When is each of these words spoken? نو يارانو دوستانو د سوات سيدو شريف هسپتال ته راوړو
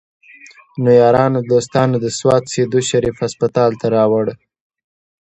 نو 0.81 0.89
يارانو 1.01 1.39
دوستانو 1.51 1.95
د 2.03 2.07
سوات 2.19 2.43
سيدو 2.53 2.79
شريف 2.89 3.15
هسپتال 3.23 3.71
ته 3.79 3.85
راوړو 3.95 4.33